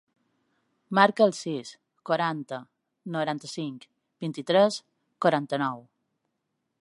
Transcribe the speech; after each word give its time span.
Marca 0.99 1.25
el 1.25 1.33
sis, 1.39 1.73
quaranta, 2.11 2.59
noranta-cinc, 3.17 3.87
vint-i-tres, 4.25 4.83
quaranta-nou. 5.27 5.85